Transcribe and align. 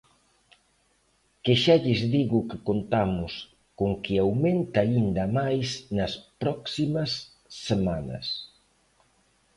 Que 1.43 1.53
xa 1.63 1.75
lles 1.83 2.01
digo 2.15 2.39
que 2.49 2.57
contamos 2.69 3.33
con 3.79 3.91
que 4.03 4.13
aumente 4.17 4.77
aínda 4.81 5.23
máis 5.39 5.67
nas 5.97 6.13
próximas 6.41 7.11
semanas. 7.67 8.25